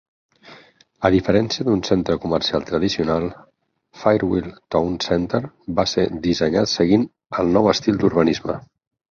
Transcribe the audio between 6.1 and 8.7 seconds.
dissenyat seguint el nou estil d'urbanisme.